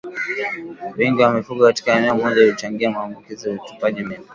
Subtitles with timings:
[0.97, 4.27] Wingi wa mifugo katika eneo moja huchangia maambuki ya utupaji mimba